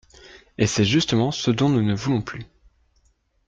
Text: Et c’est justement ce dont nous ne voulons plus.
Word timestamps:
Et 0.57 0.65
c’est 0.65 0.83
justement 0.83 1.29
ce 1.31 1.51
dont 1.51 1.69
nous 1.69 1.83
ne 1.83 1.93
voulons 1.93 2.23
plus. 2.23 2.47